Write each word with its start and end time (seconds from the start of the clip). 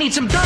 need 0.00 0.14
some 0.14 0.26
dirt, 0.28 0.40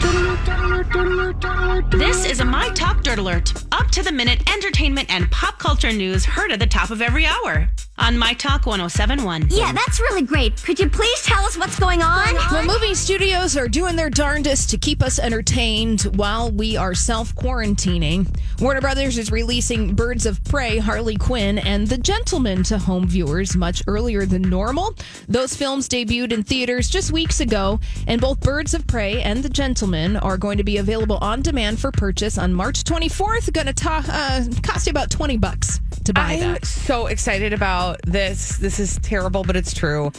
dirt, 0.00 0.88
dirt, 0.92 1.40
dirt. 1.40 1.90
This 1.90 2.24
is 2.24 2.38
a 2.38 2.44
My 2.44 2.68
Talk 2.68 3.02
Dirt 3.08 3.20
Alert. 3.20 3.54
Up 3.72 3.90
to 3.92 4.02
the 4.02 4.12
minute 4.12 4.42
entertainment 4.52 5.08
and 5.08 5.30
pop 5.30 5.58
culture 5.58 5.90
news 5.90 6.26
heard 6.26 6.52
at 6.52 6.58
the 6.58 6.66
top 6.66 6.90
of 6.90 7.00
every 7.00 7.24
hour 7.24 7.70
on 7.98 8.16
My 8.16 8.32
Talk 8.32 8.66
1071. 8.66 9.48
Yeah, 9.50 9.72
that's 9.72 10.00
really 10.00 10.22
great. 10.22 10.62
Could 10.62 10.78
you 10.78 10.88
please 10.88 11.22
tell 11.22 11.44
us 11.44 11.58
what's 11.58 11.78
going 11.78 12.02
on? 12.02 12.34
Well, 12.52 12.64
movie 12.64 12.94
studios 12.94 13.56
are 13.56 13.68
doing 13.68 13.96
their 13.96 14.10
darndest 14.10 14.70
to 14.70 14.78
keep 14.78 15.02
us 15.02 15.18
entertained 15.18 16.02
while 16.16 16.50
we 16.50 16.76
are 16.76 16.94
self 16.94 17.34
quarantining. 17.34 18.28
Warner 18.60 18.80
Brothers 18.80 19.18
is 19.18 19.30
releasing 19.30 19.94
Birds 19.94 20.26
of 20.26 20.42
Prey, 20.44 20.78
Harley 20.78 21.16
Quinn, 21.16 21.58
and 21.58 21.86
The 21.86 21.98
Gentleman 21.98 22.62
to 22.64 22.78
home 22.78 23.06
viewers 23.06 23.56
much 23.56 23.82
earlier 23.86 24.26
than 24.26 24.42
normal. 24.42 24.94
Those 25.28 25.56
films 25.56 25.88
debuted 25.88 26.32
in 26.32 26.42
theaters 26.42 26.88
just 26.88 27.12
weeks 27.12 27.40
ago, 27.40 27.80
and 28.06 28.20
both 28.20 28.40
Birds 28.40 28.74
of 28.74 28.86
Prey 28.86 29.22
and 29.22 29.42
The 29.42 29.48
Gentleman 29.48 30.16
are 30.16 30.36
going 30.36 30.58
to 30.58 30.64
be 30.64 30.78
available 30.78 31.18
on 31.20 31.42
demand 31.42 31.80
for 31.80 31.90
purchase 31.90 32.38
on 32.38 32.54
March 32.54 32.84
24th. 33.02 33.52
Going 33.52 33.66
to 33.66 33.72
ta- 33.72 34.04
uh, 34.08 34.44
cost 34.62 34.86
you 34.86 34.90
about 34.90 35.10
20 35.10 35.36
bucks 35.36 35.80
to 36.04 36.12
buy 36.12 36.32
I'm 36.32 36.40
that. 36.40 36.64
so 36.66 37.06
excited 37.06 37.52
about 37.52 38.00
this. 38.06 38.58
This 38.58 38.78
is 38.80 38.98
terrible, 39.02 39.44
but 39.44 39.56
it's 39.56 39.72
true. 39.72 40.10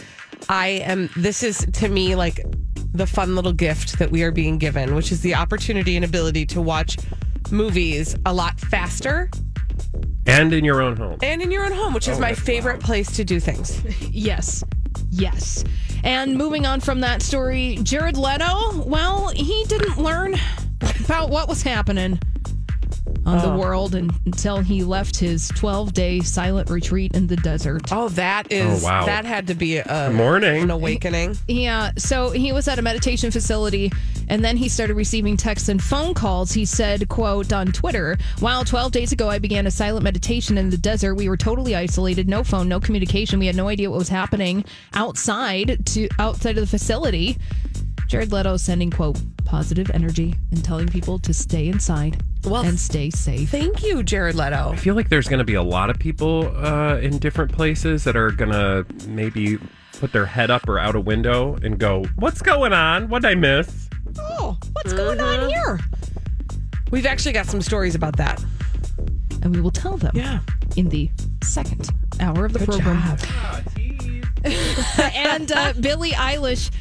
I 0.48 0.68
am. 0.68 1.10
This 1.18 1.44
is 1.44 1.66
to 1.74 1.90
me 1.90 2.16
like 2.16 2.40
the 2.94 3.06
fun 3.06 3.36
little 3.36 3.54
gift 3.54 4.00
that 4.00 4.10
we 4.12 4.24
are 4.24 4.32
being 4.32 4.58
given, 4.58 4.96
which 4.96 5.12
is 5.12 5.22
the 5.22 5.36
opportunity 5.36 5.96
and 5.96 6.06
ability 6.06 6.46
to 6.48 6.62
watch 6.62 6.98
movies 7.52 8.16
a 8.26 8.34
lot 8.34 8.60
faster 8.60 9.30
And 10.26 10.54
in 10.54 10.64
your 10.64 10.82
own 10.82 10.96
home. 10.98 11.18
and 11.22 11.42
in 11.42 11.52
your 11.52 11.66
own 11.66 11.72
home, 11.72 11.94
which 11.94 12.08
is 12.08 12.18
Oh, 12.18 12.22
my 12.22 12.30
that's 12.30 12.40
favorite 12.42 12.74
loud. 12.76 12.82
place 12.84 13.12
to 13.18 13.24
do 13.24 13.40
things. 13.40 13.82
Yes. 14.12 14.64
Yes. 15.12 15.64
And 16.04 16.36
moving 16.38 16.66
on 16.66 16.80
from 16.82 17.02
that 17.02 17.22
story, 17.22 17.80
Jared 17.84 18.18
Leto, 18.18 18.84
well, 18.86 19.30
he 19.30 19.64
didn't 19.68 19.98
learn 19.98 20.36
about 21.06 21.30
what 21.30 21.48
was 21.48 21.62
happening 21.64 22.20
on 23.30 23.38
the 23.40 23.54
oh. 23.54 23.58
world 23.58 23.96
until 23.96 24.60
he 24.60 24.84
left 24.84 25.18
his 25.18 25.50
12 25.50 25.94
day 25.94 26.20
silent 26.20 26.70
retreat 26.70 27.14
in 27.14 27.28
the 27.28 27.36
desert. 27.38 27.84
Oh, 27.92 28.10
that 28.10 28.48
oh, 28.52 28.56
is 28.56 28.84
Oh, 28.84 28.86
wow. 28.86 29.06
that 29.06 29.26
had 29.26 29.48
to 29.48 29.56
be 29.56 29.78
a 29.78 30.10
morning. 30.12 30.64
an 30.64 30.72
awakening. 30.72 31.38
Yeah, 31.48 31.92
so 31.98 32.32
he 32.32 32.52
was 32.52 32.68
at 32.68 32.80
a 32.80 32.82
meditation 32.82 33.32
facility 33.32 33.92
and 34.28 34.44
then 34.44 34.58
he 34.58 34.70
started 34.70 34.96
receiving 34.96 35.38
texts 35.38 35.70
and 35.70 35.82
phone 35.82 36.14
calls. 36.14 36.52
He 36.52 36.66
said, 36.66 37.08
quote, 37.10 37.54
on 37.54 37.68
Twitter, 37.68 38.18
while 38.40 38.64
12 38.64 38.92
days 38.92 39.12
ago 39.12 39.30
I 39.30 39.40
began 39.40 39.68
a 39.68 39.72
silent 39.72 40.04
meditation 40.04 40.58
in 40.58 40.70
the 40.70 40.78
desert, 40.78 41.16
we 41.16 41.30
were 41.30 41.38
totally 41.38 41.76
isolated, 41.76 42.28
no 42.28 42.44
phone, 42.44 42.68
no 42.68 42.80
communication. 42.80 43.40
We 43.40 43.48
had 43.48 43.56
no 43.56 43.68
idea 43.68 43.90
what 43.90 44.00
was 44.00 44.10
happening 44.10 44.66
outside 44.94 45.86
to 45.88 46.08
outside 46.20 46.58
of 46.58 46.62
the 46.62 46.68
facility. 46.68 47.38
Jared 48.08 48.32
Leto 48.32 48.58
sending, 48.58 48.90
quote, 48.90 49.20
positive 49.46 49.92
energy 49.94 50.36
and 50.50 50.64
telling 50.64 50.88
people 50.88 51.20
to 51.20 51.34
stay 51.34 51.68
inside 51.68 52.24
Well, 52.46 52.64
and 52.64 52.80
stay 52.80 53.10
safe. 53.10 53.50
Thank 53.50 53.84
you, 53.84 54.02
Jared 54.02 54.36
Leto. 54.36 54.70
I 54.72 54.76
feel 54.78 54.96
like 54.96 55.10
there's 55.10 55.28
going 55.28 55.40
to 55.40 55.46
be 55.46 55.56
a 55.56 55.64
lot 55.64 55.90
of 55.90 56.00
people 56.00 56.52
uh, 56.56 56.98
in 56.98 57.18
different 57.20 57.52
places 57.52 58.04
that 58.06 58.16
are 58.16 58.32
going 58.32 58.52
to 58.52 58.86
maybe 59.08 59.58
put 60.00 60.14
their 60.14 60.26
head 60.26 60.50
up 60.50 60.68
or 60.70 60.80
out 60.80 60.96
a 60.96 61.00
window 61.02 61.56
and 61.64 61.78
go, 61.78 62.06
What's 62.16 62.42
going 62.42 62.72
on? 62.74 63.10
What 63.10 63.22
did 63.24 63.32
I 63.32 63.36
miss? 63.36 63.90
Oh, 64.18 64.58
what's 64.74 64.94
going 64.94 65.20
on 65.20 65.50
here? 65.50 65.80
We've 66.92 67.06
actually 67.06 67.34
got 67.34 67.46
some 67.46 67.62
stories 67.62 67.94
about 67.96 68.16
that. 68.18 68.44
And 69.44 69.54
we 69.56 69.62
will 69.62 69.72
tell 69.72 69.98
them 69.98 70.12
Yeah. 70.16 70.40
in 70.78 70.90
the 70.90 71.10
second 71.44 71.90
hour 72.20 72.46
of 72.46 72.54
the 72.54 72.60
program. 72.60 73.18
and 75.16 75.52
uh, 75.52 75.74
Billie 75.80 76.12
Eilish 76.12 76.72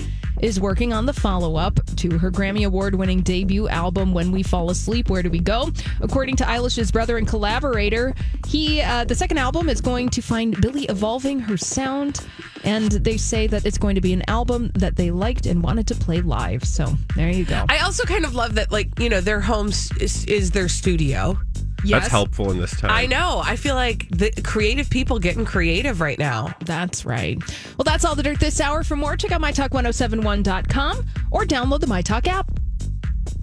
is 0.41 0.61
working 0.61 0.93
on 0.93 1.07
the 1.07 1.13
follow 1.13 1.57
up 1.57 1.81
to 1.97 2.19
her 2.19 2.31
Grammy 2.31 2.67
Award 2.67 2.95
winning 2.95 3.21
debut 3.23 3.69
album, 3.69 4.13
When 4.13 4.31
We 4.31 4.43
Fall 4.43 4.71
Asleep, 4.71 5.11
Where 5.11 5.23
Do 5.23 5.31
We 5.31 5.41
Go? 5.41 5.71
According 6.01 6.37
to 6.37 6.45
Eilish's 6.45 6.91
brother 6.91 7.17
and 7.17 7.27
collaborator, 7.27 8.15
he 8.47 8.81
uh, 8.81 9.05
the 9.05 9.15
second 9.15 9.39
album 9.39 9.69
is 9.69 9.81
going 9.81 10.09
to 10.11 10.23
find 10.23 10.61
Billie 10.61 10.87
evolving 10.87 11.41
her 11.41 11.57
sound, 11.57 12.27
and 12.65 12.91
they 12.91 13.17
say 13.17 13.47
that 13.47 13.67
it's 13.67 13.79
going 13.79 13.95
to 13.95 14.01
be 14.01 14.13
an 14.13 14.23
album 14.29 14.71
that 14.75 14.97
they 14.97 15.11
liked 15.11 15.47
and 15.47 15.63
wanted 15.63 15.87
to 15.89 15.95
play 15.95 16.21
live. 16.21 16.65
So 16.65 16.87
there 17.17 17.31
you 17.31 17.45
go. 17.45 17.67
I 17.69 17.79
also 17.81 18.05
kind 18.05 18.25
of 18.25 18.35
love 18.35 18.55
that, 18.55 18.71
like 18.71 18.99
you 18.99 19.09
know, 19.09 19.21
their 19.21 19.41
home 19.41 19.69
is, 19.69 20.25
is 20.27 20.51
their 20.53 20.69
studio. 20.69 21.39
Yes, 21.85 22.03
That's 22.03 22.11
helpful 22.11 22.51
in 22.51 22.59
this 22.59 22.79
time. 22.79 22.91
I 22.91 23.07
know. 23.07 23.43
I 23.45 23.57
feel 23.57 23.75
like 23.75 24.09
the 24.11 24.31
creative 24.43 24.91
people 24.91 25.19
getting 25.19 25.45
creative 25.45 26.01
right 26.01 26.19
now. 26.19 26.55
That's 26.65 27.05
right. 27.05 27.39
Well, 27.77 27.85
that's 27.85 28.05
all 28.05 28.15
the 28.15 28.23
dirt 28.23 28.41
this 28.41 28.61
hour. 28.61 28.83
For 28.83 28.97
more, 28.97 29.17
check 29.17 29.33
out 29.33 29.41
mytalk1071.com 29.41 31.07
or 31.31 31.45
download 31.45 31.81
the 31.81 31.87
MyTalk 31.87 32.27
app. 32.27 32.58